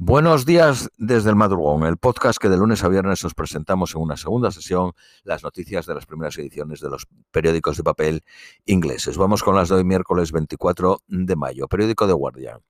Buenos 0.00 0.46
días 0.46 0.90
desde 0.96 1.30
el 1.30 1.34
madrugón, 1.34 1.82
el 1.82 1.96
podcast 1.96 2.38
que 2.38 2.48
de 2.48 2.56
lunes 2.56 2.84
a 2.84 2.88
viernes 2.88 3.24
os 3.24 3.34
presentamos 3.34 3.96
en 3.96 4.02
una 4.02 4.16
segunda 4.16 4.52
sesión 4.52 4.92
las 5.24 5.42
noticias 5.42 5.86
de 5.86 5.94
las 5.96 6.06
primeras 6.06 6.38
ediciones 6.38 6.80
de 6.80 6.88
los 6.88 7.08
periódicos 7.32 7.76
de 7.76 7.82
papel 7.82 8.22
ingleses. 8.64 9.18
Vamos 9.18 9.42
con 9.42 9.56
las 9.56 9.70
de 9.70 9.74
hoy 9.74 9.82
miércoles 9.82 10.30
24 10.30 11.00
de 11.08 11.34
mayo. 11.34 11.66
Periódico 11.66 12.06
de 12.06 12.12
Guardian. 12.12 12.60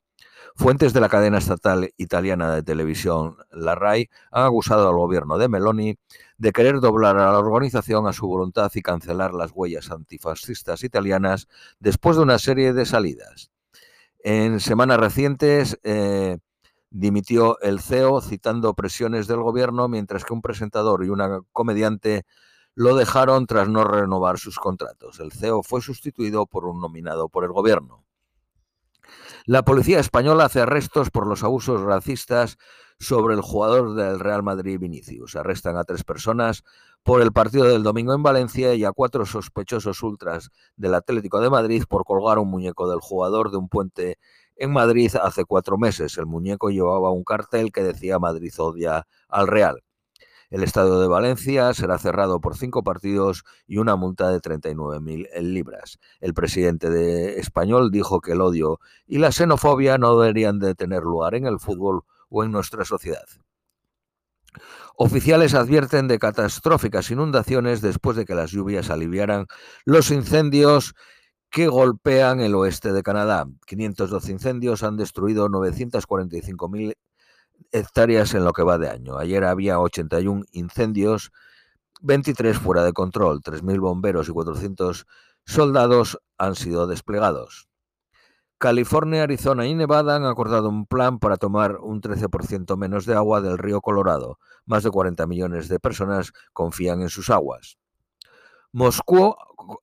Fuentes 0.54 0.94
de 0.94 1.00
la 1.00 1.10
cadena 1.10 1.36
estatal 1.36 1.90
italiana 1.98 2.54
de 2.54 2.62
televisión, 2.62 3.36
la 3.50 3.74
RAI, 3.74 4.08
han 4.32 4.46
acusado 4.46 4.88
al 4.88 4.96
gobierno 4.96 5.36
de 5.36 5.50
Meloni 5.50 5.98
de 6.38 6.52
querer 6.52 6.80
doblar 6.80 7.18
a 7.18 7.30
la 7.30 7.38
organización 7.38 8.06
a 8.06 8.14
su 8.14 8.26
voluntad 8.26 8.72
y 8.74 8.80
cancelar 8.80 9.34
las 9.34 9.50
huellas 9.52 9.90
antifascistas 9.90 10.82
italianas 10.82 11.46
después 11.78 12.16
de 12.16 12.22
una 12.22 12.38
serie 12.38 12.72
de 12.72 12.86
salidas. 12.86 13.50
En 14.20 14.60
semanas 14.60 14.98
recientes, 14.98 15.78
eh, 15.82 16.38
dimitió 16.90 17.60
el 17.60 17.80
CEO 17.80 18.20
citando 18.20 18.74
presiones 18.74 19.26
del 19.26 19.42
gobierno, 19.42 19.88
mientras 19.88 20.24
que 20.24 20.32
un 20.32 20.42
presentador 20.42 21.04
y 21.04 21.08
una 21.08 21.40
comediante 21.52 22.24
lo 22.74 22.94
dejaron 22.94 23.46
tras 23.46 23.68
no 23.68 23.84
renovar 23.84 24.38
sus 24.38 24.58
contratos. 24.58 25.20
El 25.20 25.32
CEO 25.32 25.62
fue 25.62 25.80
sustituido 25.80 26.46
por 26.46 26.64
un 26.64 26.80
nominado 26.80 27.28
por 27.28 27.44
el 27.44 27.50
gobierno. 27.50 28.04
La 29.46 29.64
policía 29.64 29.98
española 29.98 30.44
hace 30.44 30.60
arrestos 30.60 31.10
por 31.10 31.26
los 31.26 31.42
abusos 31.42 31.80
racistas 31.80 32.58
sobre 32.98 33.34
el 33.34 33.40
jugador 33.40 33.94
del 33.94 34.20
Real 34.20 34.42
Madrid 34.42 34.78
Vinicius. 34.78 35.36
Arrestan 35.36 35.76
a 35.76 35.84
tres 35.84 36.04
personas 36.04 36.64
por 37.02 37.22
el 37.22 37.32
partido 37.32 37.64
del 37.64 37.82
domingo 37.82 38.12
en 38.12 38.22
Valencia 38.22 38.74
y 38.74 38.84
a 38.84 38.92
cuatro 38.92 39.24
sospechosos 39.24 40.02
ultras 40.02 40.50
del 40.76 40.94
Atlético 40.94 41.40
de 41.40 41.50
Madrid 41.50 41.84
por 41.88 42.04
colgar 42.04 42.38
un 42.38 42.50
muñeco 42.50 42.90
del 42.90 43.00
jugador 43.00 43.50
de 43.50 43.56
un 43.56 43.68
puente 43.68 44.18
en 44.58 44.72
Madrid 44.72 45.14
hace 45.22 45.44
cuatro 45.44 45.78
meses. 45.78 46.18
El 46.18 46.26
muñeco 46.26 46.70
llevaba 46.70 47.10
un 47.10 47.24
cartel 47.24 47.72
que 47.72 47.82
decía 47.82 48.18
Madrid 48.18 48.52
odia 48.58 49.06
al 49.28 49.46
Real. 49.46 49.82
El 50.50 50.62
Estadio 50.62 50.98
de 50.98 51.08
Valencia 51.08 51.74
será 51.74 51.98
cerrado 51.98 52.40
por 52.40 52.56
cinco 52.56 52.82
partidos 52.82 53.44
y 53.66 53.76
una 53.76 53.96
multa 53.96 54.30
de 54.30 54.40
39.000 54.40 55.28
libras. 55.42 55.98
El 56.20 56.32
presidente 56.32 56.88
de 56.88 57.38
español 57.38 57.90
dijo 57.90 58.20
que 58.20 58.32
el 58.32 58.40
odio 58.40 58.80
y 59.06 59.18
la 59.18 59.30
xenofobia 59.30 59.98
no 59.98 60.18
deberían 60.18 60.58
de 60.58 60.74
tener 60.74 61.02
lugar 61.02 61.34
en 61.34 61.46
el 61.46 61.58
fútbol 61.60 62.04
o 62.30 62.44
en 62.44 62.52
nuestra 62.52 62.86
sociedad. 62.86 63.26
Oficiales 64.96 65.54
advierten 65.54 66.08
de 66.08 66.18
catastróficas 66.18 67.10
inundaciones 67.10 67.82
después 67.82 68.16
de 68.16 68.24
que 68.24 68.34
las 68.34 68.50
lluvias 68.50 68.90
aliviaran 68.90 69.46
los 69.84 70.10
incendios 70.10 70.94
que 71.50 71.68
golpean 71.68 72.40
el 72.40 72.54
oeste 72.54 72.92
de 72.92 73.02
Canadá. 73.02 73.46
512 73.66 74.32
incendios 74.32 74.82
han 74.82 74.96
destruido 74.96 75.48
945.000 75.48 76.94
hectáreas 77.72 78.34
en 78.34 78.44
lo 78.44 78.52
que 78.52 78.62
va 78.62 78.78
de 78.78 78.90
año. 78.90 79.18
Ayer 79.18 79.44
había 79.44 79.80
81 79.80 80.44
incendios, 80.52 81.32
23 82.00 82.56
fuera 82.58 82.84
de 82.84 82.92
control, 82.92 83.40
3.000 83.42 83.80
bomberos 83.80 84.28
y 84.28 84.32
400 84.32 85.06
soldados 85.44 86.18
han 86.36 86.54
sido 86.54 86.86
desplegados. 86.86 87.68
California, 88.58 89.22
Arizona 89.22 89.66
y 89.66 89.74
Nevada 89.74 90.16
han 90.16 90.24
acordado 90.24 90.68
un 90.68 90.84
plan 90.86 91.20
para 91.20 91.36
tomar 91.36 91.76
un 91.76 92.00
13% 92.00 92.76
menos 92.76 93.06
de 93.06 93.14
agua 93.14 93.40
del 93.40 93.56
río 93.56 93.80
Colorado. 93.80 94.38
Más 94.66 94.82
de 94.82 94.90
40 94.90 95.26
millones 95.28 95.68
de 95.68 95.78
personas 95.78 96.32
confían 96.52 97.00
en 97.00 97.08
sus 97.08 97.30
aguas. 97.30 97.78
Moscú 98.72 99.34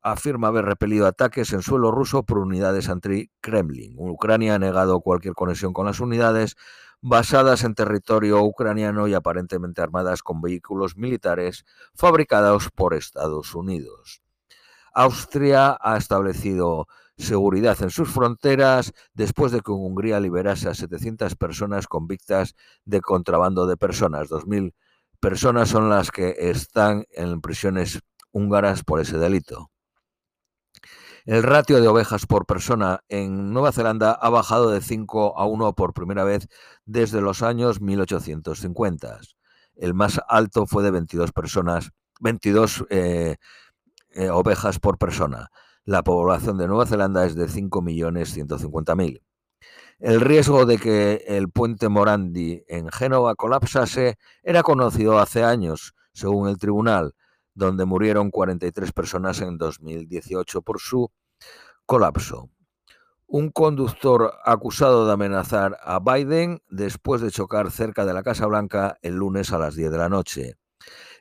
afirma 0.03 0.49
haber 0.49 0.65
repelido 0.65 1.07
ataques 1.07 1.51
en 1.53 1.61
suelo 1.61 1.91
ruso 1.91 2.23
por 2.23 2.37
unidades 2.37 2.87
anti-Kremlin. 2.89 3.95
Ucrania 3.97 4.55
ha 4.55 4.59
negado 4.59 5.01
cualquier 5.01 5.33
conexión 5.33 5.73
con 5.73 5.85
las 5.85 5.99
unidades 5.99 6.55
basadas 7.01 7.63
en 7.63 7.75
territorio 7.75 8.41
ucraniano 8.43 9.07
y 9.07 9.13
aparentemente 9.13 9.81
armadas 9.81 10.23
con 10.23 10.41
vehículos 10.41 10.97
militares 10.97 11.65
fabricados 11.93 12.69
por 12.73 12.93
Estados 12.93 13.53
Unidos. 13.53 14.21
Austria 14.93 15.77
ha 15.79 15.97
establecido 15.97 16.87
seguridad 17.17 17.81
en 17.81 17.89
sus 17.89 18.09
fronteras 18.09 18.93
después 19.13 19.51
de 19.51 19.61
que 19.61 19.71
Hungría 19.71 20.19
liberase 20.19 20.69
a 20.69 20.73
700 20.73 21.35
personas 21.35 21.87
convictas 21.87 22.55
de 22.85 23.01
contrabando 23.01 23.67
de 23.67 23.77
personas. 23.77 24.29
2.000 24.29 24.73
personas 25.19 25.69
son 25.69 25.89
las 25.89 26.11
que 26.11 26.35
están 26.37 27.05
en 27.11 27.41
prisiones 27.41 28.01
húngaras 28.35 28.83
por 28.83 28.99
ese 28.99 29.17
delito. 29.17 29.71
El 31.25 31.41
ratio 31.41 31.81
de 31.81 31.87
ovejas 31.87 32.25
por 32.27 32.45
persona 32.45 32.99
en 33.07 33.53
Nueva 33.53 33.71
Zelanda 33.71 34.11
ha 34.11 34.29
bajado 34.29 34.69
de 34.69 34.81
5 34.81 35.39
a 35.39 35.45
1 35.47 35.73
por 35.73 35.93
primera 35.93 36.23
vez 36.23 36.47
desde 36.85 37.21
los 37.21 37.41
años 37.41 37.81
1850. 37.81 39.19
El 39.75 39.93
más 39.93 40.19
alto 40.27 40.67
fue 40.67 40.83
de 40.83 40.91
22 40.91 41.31
personas, 41.31 41.91
22 42.19 42.85
eh, 42.89 43.37
eh, 44.11 44.29
ovejas 44.29 44.79
por 44.79 44.97
persona. 44.97 45.49
La 45.85 46.03
población 46.03 46.57
de 46.57 46.67
Nueva 46.67 46.85
Zelanda 46.85 47.25
es 47.25 47.35
de 47.35 47.47
5.150.000. 47.47 49.21
El 49.99 50.19
riesgo 50.19 50.65
de 50.65 50.77
que 50.77 51.23
el 51.25 51.49
puente 51.49 51.87
Morandi 51.87 52.63
en 52.67 52.89
Génova 52.91 53.35
colapsase 53.35 54.17
era 54.43 54.61
conocido 54.61 55.19
hace 55.19 55.43
años, 55.43 55.95
según 56.11 56.49
el 56.49 56.57
tribunal, 56.57 57.13
donde 57.55 57.85
murieron 57.85 58.29
43 58.29 58.91
personas 58.91 59.41
en 59.41 59.57
2018 59.57 60.61
por 60.61 60.79
su 60.79 61.11
colapso. 61.85 62.49
Un 63.27 63.49
conductor 63.49 64.33
acusado 64.43 65.07
de 65.07 65.13
amenazar 65.13 65.77
a 65.81 65.99
Biden 65.99 66.61
después 66.69 67.21
de 67.21 67.31
chocar 67.31 67.71
cerca 67.71 68.05
de 68.05 68.13
la 68.13 68.21
Casa 68.21 68.45
Blanca 68.45 68.99
el 69.01 69.15
lunes 69.15 69.51
a 69.51 69.57
las 69.57 69.75
10 69.75 69.89
de 69.89 69.97
la 69.97 70.09
noche. 70.09 70.57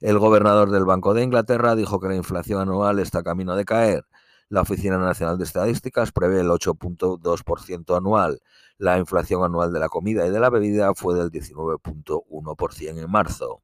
El 0.00 0.18
gobernador 0.18 0.70
del 0.70 0.84
Banco 0.84 1.14
de 1.14 1.22
Inglaterra 1.22 1.74
dijo 1.74 2.00
que 2.00 2.08
la 2.08 2.16
inflación 2.16 2.60
anual 2.60 2.98
está 2.98 3.22
camino 3.22 3.56
de 3.56 3.64
caer. 3.64 4.04
La 4.50 4.60
Oficina 4.60 4.98
Nacional 4.98 5.38
de 5.38 5.44
Estadísticas 5.44 6.12
prevé 6.12 6.40
el 6.40 6.48
8.2% 6.48 7.96
anual. 7.96 8.40
La 8.76 8.98
inflación 8.98 9.42
anual 9.42 9.72
de 9.72 9.78
la 9.78 9.88
comida 9.88 10.26
y 10.26 10.30
de 10.30 10.40
la 10.40 10.50
bebida 10.50 10.92
fue 10.94 11.14
del 11.14 11.30
19.1% 11.30 12.98
en 12.98 13.10
marzo. 13.10 13.62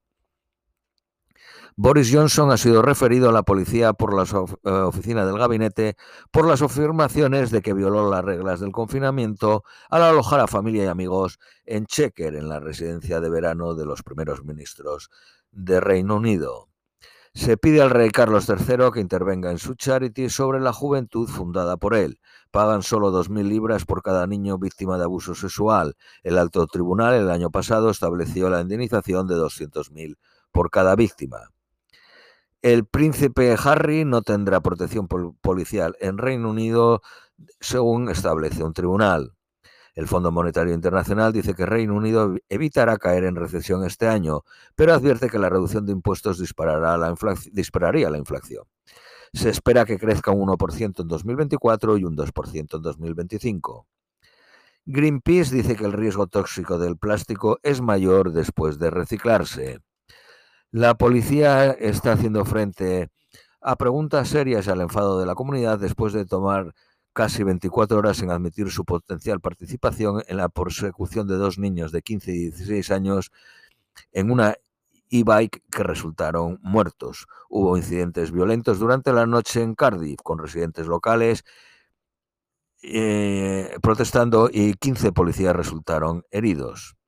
Boris 1.83 2.11
Johnson 2.13 2.51
ha 2.51 2.59
sido 2.59 2.83
referido 2.83 3.31
a 3.31 3.33
la 3.33 3.43
policía 3.43 3.95
por 3.95 4.13
la 4.13 4.25
eh, 4.25 4.71
oficina 4.71 5.25
del 5.25 5.39
gabinete 5.39 5.97
por 6.31 6.47
las 6.47 6.61
afirmaciones 6.61 7.51
de 7.51 7.63
que 7.63 7.73
violó 7.73 8.11
las 8.11 8.23
reglas 8.23 8.61
del 8.61 8.71
confinamiento 8.71 9.65
al 9.89 10.03
alojar 10.03 10.41
a 10.41 10.47
familia 10.47 10.85
y 10.85 10.89
amigos 10.89 11.39
en 11.65 11.87
Chequer, 11.87 12.35
en 12.35 12.51
la 12.51 12.61
residencia 12.61 13.23
de 13.23 13.31
verano 13.31 13.75
de 13.75 13.87
los 13.87 14.03
primeros 14.03 14.45
ministros 14.45 15.09
de 15.53 15.81
Reino 15.81 16.17
Unido. 16.17 16.69
Se 17.33 17.57
pide 17.57 17.81
al 17.81 17.89
rey 17.89 18.11
Carlos 18.11 18.47
III 18.47 18.91
que 18.93 19.01
intervenga 19.01 19.51
en 19.51 19.59
su 19.59 19.75
charity 19.75 20.29
sobre 20.29 20.61
la 20.61 20.75
juventud 20.75 21.31
fundada 21.31 21.79
por 21.79 21.95
él. 21.95 22.21
Pagan 22.51 22.83
solo 22.83 23.11
2.000 23.11 23.49
libras 23.49 23.87
por 23.87 24.03
cada 24.03 24.27
niño 24.27 24.59
víctima 24.59 24.99
de 24.99 25.05
abuso 25.05 25.35
sexual. 25.35 25.97
El 26.25 26.37
alto 26.37 26.67
tribunal 26.67 27.15
el 27.15 27.31
año 27.31 27.49
pasado 27.51 27.89
estableció 27.89 28.51
la 28.51 28.61
indemnización 28.61 29.27
de 29.27 29.37
200.000 29.37 30.19
por 30.53 30.69
cada 30.71 30.95
víctima. 30.95 31.49
El 32.63 32.85
príncipe 32.85 33.57
Harry 33.65 34.05
no 34.05 34.21
tendrá 34.21 34.61
protección 34.61 35.09
policial 35.09 35.97
en 35.99 36.19
Reino 36.19 36.51
Unido, 36.51 37.01
según 37.59 38.11
establece 38.11 38.63
un 38.63 38.75
tribunal. 38.75 39.33
El 39.95 40.07
Fondo 40.07 40.31
Monetario 40.31 40.75
Internacional 40.75 41.33
dice 41.33 41.55
que 41.55 41.65
Reino 41.65 41.95
Unido 41.95 42.37
evitará 42.51 42.99
caer 42.99 43.25
en 43.25 43.37
recesión 43.37 43.83
este 43.85 44.09
año, 44.09 44.43
pero 44.75 44.93
advierte 44.93 45.31
que 45.31 45.39
la 45.39 45.49
reducción 45.49 45.87
de 45.87 45.93
impuestos 45.93 46.39
disparará 46.39 46.99
la 46.99 47.15
dispararía 47.51 48.11
la 48.11 48.19
inflación. 48.19 48.65
Se 49.33 49.49
espera 49.49 49.87
que 49.87 49.99
crezca 49.99 50.31
un 50.31 50.49
1% 50.49 51.01
en 51.01 51.09
2024 51.09 51.97
y 51.97 52.05
un 52.05 52.15
2% 52.15 52.77
en 52.77 52.83
2025. 52.83 53.87
Greenpeace 54.85 55.55
dice 55.55 55.77
que 55.77 55.85
el 55.87 55.93
riesgo 55.93 56.27
tóxico 56.27 56.79
del 56.79 56.99
plástico 56.99 57.59
es 57.63 57.81
mayor 57.81 58.33
después 58.33 58.79
de 58.79 58.91
reciclarse. 58.91 59.81
La 60.73 60.95
policía 60.95 61.73
está 61.73 62.13
haciendo 62.13 62.45
frente 62.45 63.11
a 63.61 63.75
preguntas 63.75 64.29
serias 64.29 64.69
al 64.69 64.81
enfado 64.81 65.19
de 65.19 65.27
la 65.27 65.35
comunidad 65.35 65.81
después 65.81 66.13
de 66.13 66.25
tomar 66.27 66.75
casi 67.13 67.43
24 67.43 67.99
horas 67.99 68.23
en 68.23 68.31
admitir 68.31 68.71
su 68.71 68.85
potencial 68.85 69.41
participación 69.41 70.23
en 70.29 70.37
la 70.37 70.49
persecución 70.49 71.27
de 71.27 71.37
dos 71.37 71.59
niños 71.59 71.91
de 71.91 72.03
15 72.03 72.31
y 72.31 72.39
16 72.51 72.91
años 72.93 73.33
en 74.13 74.31
una 74.31 74.55
e-bike 75.11 75.65
que 75.73 75.83
resultaron 75.83 76.61
muertos. 76.63 77.27
Hubo 77.49 77.77
incidentes 77.77 78.31
violentos 78.31 78.79
durante 78.79 79.13
la 79.13 79.27
noche 79.27 79.63
en 79.63 79.75
Cardiff 79.75 80.21
con 80.23 80.39
residentes 80.39 80.87
locales 80.87 81.45
eh, 82.83 83.77
protestando 83.83 84.49
y 84.53 84.75
15 84.75 85.11
policías 85.11 85.57
resultaron 85.57 86.23
heridos. 86.31 87.00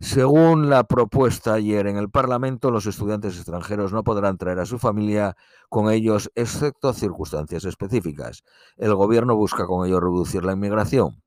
Según 0.00 0.68
la 0.68 0.84
propuesta 0.84 1.54
ayer 1.54 1.86
en 1.86 1.96
el 1.96 2.10
Parlamento, 2.10 2.70
los 2.70 2.86
estudiantes 2.86 3.36
extranjeros 3.36 3.92
no 3.92 4.04
podrán 4.04 4.36
traer 4.36 4.58
a 4.58 4.66
su 4.66 4.78
familia 4.78 5.36
con 5.68 5.90
ellos, 5.90 6.30
excepto 6.34 6.92
circunstancias 6.92 7.64
específicas. 7.64 8.42
El 8.76 8.94
Gobierno 8.94 9.36
busca 9.36 9.66
con 9.66 9.86
ello 9.86 10.00
reducir 10.00 10.44
la 10.44 10.52
inmigración. 10.52 11.22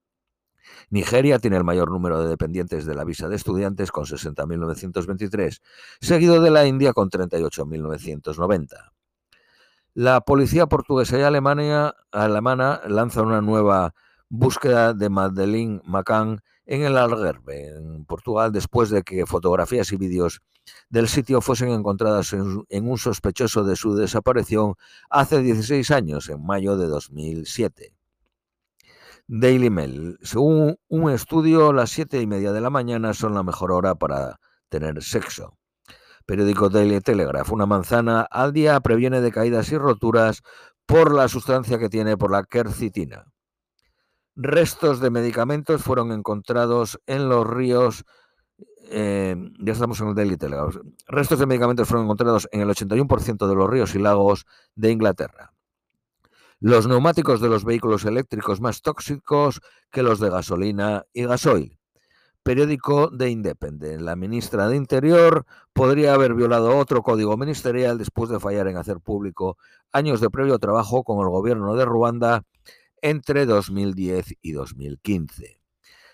Nigeria 0.90 1.40
tiene 1.40 1.58
el 1.58 1.64
mayor 1.64 1.92
número 1.92 2.22
de 2.22 2.30
dependientes 2.30 2.86
de 2.86 2.96
la 2.96 3.04
visa 3.04 3.28
de 3.30 3.36
estudiantes 3.36 3.92
con 3.92 4.06
60.923, 4.06 5.62
seguido 6.02 6.42
de 6.42 6.52
la 6.52 6.66
India 6.66 6.94
con 6.94 7.10
38.990. 7.10 8.92
La 9.94 10.22
policía 10.22 10.68
portuguesa 10.68 11.18
y 11.18 11.24
alemana, 11.24 11.96
alemana 12.12 12.82
lanzan 12.88 13.26
una 13.26 13.42
nueva 13.42 13.96
búsqueda 14.30 14.94
de 14.94 15.10
Madeleine 15.10 15.82
McCann 15.86 16.42
en 16.68 16.84
el 16.84 16.98
Algarve, 16.98 17.70
en 17.70 18.06
Portugal, 18.06 18.52
después 18.52 18.90
de 18.90 19.02
que 19.02 19.26
fotografías 19.26 19.92
y 19.94 19.98
vídeos 19.98 20.42
del 20.90 21.08
sitio 21.08 21.40
fuesen 21.40 21.70
encontradas 21.70 22.34
en, 22.34 22.66
un 22.70 22.98
sospechoso 22.98 23.64
de 23.64 23.78
su 23.78 23.96
desaparición 23.96 24.76
hace 25.10 25.42
16 25.42 25.90
años, 25.92 26.30
en 26.30 26.46
mayo 26.46 26.76
de 26.76 26.88
2007. 26.88 27.94
Daily 29.28 29.70
Mail. 29.70 30.18
Según 30.22 30.78
un 30.90 31.10
estudio, 31.10 31.72
las 31.72 31.90
siete 31.90 32.22
y 32.22 32.28
media 32.28 32.52
de 32.52 32.62
la 32.62 32.70
mañana 32.70 33.14
son 33.14 33.34
la 33.34 33.44
mejor 33.44 33.72
hora 33.72 33.96
para 33.96 34.40
tener 34.70 35.02
sexo. 35.02 35.58
Periódico 36.26 36.70
Daily 36.70 37.00
Telegraph. 37.00 37.52
Una 37.52 37.66
manzana 37.66 38.22
al 38.22 38.52
día 38.52 38.80
previene 38.82 39.22
de 39.22 39.32
caídas 39.32 39.72
y 39.72 39.78
roturas 39.78 40.44
por 40.86 41.14
la 41.14 41.30
sustancia 41.30 41.80
que 41.80 41.90
tiene 41.90 42.18
por 42.18 42.32
la 42.32 42.44
quercitina. 42.44 43.26
Restos 44.40 45.00
de 45.00 45.10
medicamentos 45.10 45.82
fueron 45.82 46.12
encontrados 46.12 47.02
en 47.08 47.28
los 47.28 47.48
ríos. 47.48 48.06
Eh, 48.92 49.36
ya 49.60 49.74
estamos 49.74 50.00
en 50.00 50.10
el 50.10 50.14
Daily 50.14 50.38
Telegraph. 50.38 50.76
Restos 51.08 51.40
de 51.40 51.48
medicamentos 51.48 51.88
fueron 51.88 52.06
encontrados 52.06 52.48
en 52.52 52.62
el 52.62 52.70
81% 52.70 53.48
de 53.48 53.56
los 53.56 53.68
ríos 53.68 53.96
y 53.96 54.00
lagos 54.00 54.46
de 54.76 54.92
Inglaterra. 54.92 55.54
Los 56.60 56.88
neumáticos 56.88 57.42
de 57.42 57.50
los 57.50 57.66
vehículos 57.66 58.06
eléctricos 58.06 58.62
más 58.62 58.84
tóxicos 58.84 59.60
que 59.90 60.04
los 60.04 60.20
de 60.20 60.30
gasolina 60.30 61.04
y 61.14 61.26
gasoil. 61.26 61.80
Periódico 62.44 63.08
de 63.08 63.32
Independent. 63.32 64.02
La 64.02 64.16
ministra 64.16 64.68
de 64.68 64.76
Interior 64.76 65.48
podría 65.74 66.14
haber 66.14 66.36
violado 66.36 66.78
otro 66.78 67.02
código 67.02 67.38
ministerial 67.38 67.98
después 67.98 68.30
de 68.30 68.40
fallar 68.40 68.68
en 68.68 68.78
hacer 68.78 69.00
público 69.00 69.58
años 69.92 70.22
de 70.22 70.30
previo 70.30 70.60
trabajo 70.60 71.04
con 71.04 71.26
el 71.26 71.30
gobierno 71.32 71.76
de 71.76 71.86
Ruanda 71.86 72.44
entre 73.02 73.46
2010 73.46 74.36
y 74.42 74.52
2015. 74.52 75.62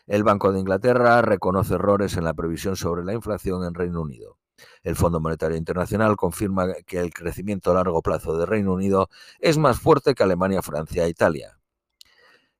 El 0.06 0.24
Banco 0.24 0.52
de 0.52 0.60
Inglaterra 0.60 1.22
reconoce 1.22 1.76
errores 1.76 2.18
en 2.18 2.26
la 2.26 2.34
previsión 2.34 2.76
sobre 2.76 3.06
la 3.06 3.14
inflación 3.14 3.64
en 3.66 3.74
Reino 3.74 4.02
Unido. 4.02 4.38
El 4.84 4.96
Fondo 4.96 5.20
Monetario 5.20 5.58
Internacional 5.58 6.16
confirma 6.16 6.74
que 6.86 7.00
el 7.00 7.14
crecimiento 7.14 7.72
a 7.72 7.76
largo 7.76 8.02
plazo 8.02 8.38
de 8.38 8.46
Reino 8.46 8.74
Unido 8.74 9.10
es 9.40 9.58
más 9.58 9.80
fuerte 9.80 10.14
que 10.14 10.24
Alemania, 10.24 10.62
Francia 10.62 11.06
e 11.06 11.10
Italia. 11.10 11.58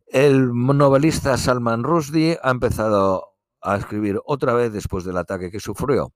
El 0.08 0.54
novelista 0.54 1.38
Salman 1.38 1.84
Rushdie 1.84 2.40
ha 2.42 2.52
empezado 2.52 3.34
a 3.62 3.78
escribir 3.78 4.20
otra 4.26 4.54
vez 4.54 4.72
después 4.72 5.06
del 5.06 5.18
ataque 5.18 5.50
que 5.50 5.60
sufrió 5.60 6.14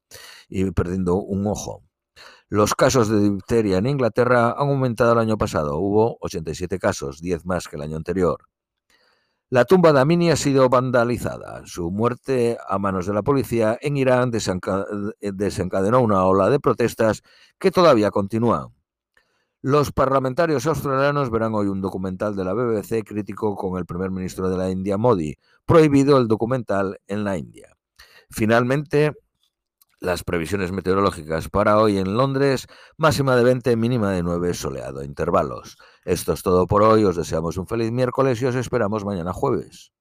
y 0.50 0.70
perdiendo 0.72 1.16
un 1.16 1.48
ojo. 1.48 1.84
Los 2.50 2.76
casos 2.76 3.10
de 3.10 3.20
difteria 3.20 3.78
en 3.78 3.88
Inglaterra 3.88 4.52
han 4.52 4.70
aumentado 4.70 5.14
el 5.14 5.20
año 5.20 5.38
pasado. 5.38 5.78
Hubo 5.78 6.18
87 6.22 6.80
casos, 6.80 7.22
10 7.22 7.46
más 7.46 7.68
que 7.68 7.76
el 7.76 7.82
año 7.82 7.98
anterior. 7.98 8.38
La 9.50 9.64
tumba 9.64 9.94
de 9.94 10.02
Amini 10.02 10.30
ha 10.30 10.36
sido 10.36 10.68
vandalizada. 10.68 11.62
Su 11.66 11.90
muerte 11.90 12.58
a 12.68 12.78
manos 12.80 13.06
de 13.06 13.14
la 13.14 13.22
policía 13.22 13.78
en 13.82 13.96
Irán 13.96 14.30
desencadenó 14.30 16.02
una 16.02 16.26
ola 16.26 16.50
de 16.50 16.60
protestas 16.60 17.24
que 17.58 17.72
todavía 17.72 18.12
continúa. 18.12 18.70
Los 19.62 19.92
parlamentarios 19.92 20.68
australianos 20.68 21.32
verán 21.32 21.56
hoy 21.56 21.68
un 21.68 21.82
documental 21.82 22.36
de 22.36 22.44
la 22.44 22.54
BBC 22.54 23.04
crítico 23.06 23.56
con 23.56 23.78
el 23.78 23.86
primer 23.86 24.12
ministro 24.12 24.50
de 24.50 24.58
la 24.58 24.70
India, 24.70 24.98
Modi. 24.98 25.36
Prohibido 25.66 26.18
el 26.18 26.28
documental 26.28 27.00
en 27.08 27.24
la 27.24 27.38
India. 27.38 27.76
Finalmente, 28.30 29.14
las 30.00 30.24
previsiones 30.24 30.72
meteorológicas 30.72 31.50
para 31.50 31.80
hoy 31.80 31.98
en 31.98 32.16
Londres, 32.16 32.68
máxima 32.98 33.36
de 33.36 33.44
20, 33.44 33.76
mínima 33.76 34.12
de 34.12 34.24
9, 34.24 34.54
soleado, 34.54 35.04
intervalos. 35.04 35.78
Esto 36.06 36.34
es 36.34 36.44
todo 36.44 36.68
por 36.68 36.84
hoy, 36.84 37.04
os 37.04 37.16
deseamos 37.16 37.58
un 37.58 37.68
feliz 37.68 37.92
miércoles 37.92 38.42
y 38.42 38.46
os 38.46 38.56
esperamos 38.56 39.06
mañana 39.06 39.34
jueves. 39.34 39.92